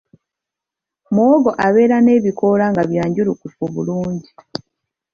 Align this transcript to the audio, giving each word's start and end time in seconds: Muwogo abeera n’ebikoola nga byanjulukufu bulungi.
Muwogo 1.13 1.51
abeera 1.67 1.97
n’ebikoola 2.01 2.65
nga 2.71 2.81
byanjulukufu 2.89 3.61
bulungi. 3.73 4.29